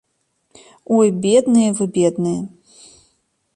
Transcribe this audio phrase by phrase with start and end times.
[0.97, 2.41] Ой, бедныя вы, бедныя.